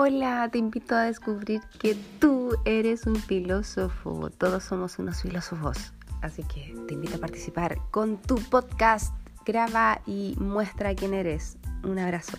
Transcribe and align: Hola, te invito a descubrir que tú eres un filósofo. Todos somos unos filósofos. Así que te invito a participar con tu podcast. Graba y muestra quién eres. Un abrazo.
Hola, 0.00 0.48
te 0.48 0.58
invito 0.58 0.94
a 0.94 1.02
descubrir 1.02 1.60
que 1.80 1.96
tú 2.20 2.54
eres 2.64 3.04
un 3.04 3.16
filósofo. 3.16 4.30
Todos 4.30 4.62
somos 4.62 4.96
unos 5.00 5.22
filósofos. 5.22 5.92
Así 6.22 6.44
que 6.44 6.72
te 6.86 6.94
invito 6.94 7.16
a 7.16 7.18
participar 7.18 7.78
con 7.90 8.16
tu 8.16 8.36
podcast. 8.36 9.12
Graba 9.44 10.00
y 10.06 10.36
muestra 10.38 10.94
quién 10.94 11.14
eres. 11.14 11.56
Un 11.82 11.98
abrazo. 11.98 12.38